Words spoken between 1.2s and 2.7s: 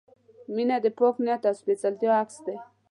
نیت او سپېڅلتیا عکس دی.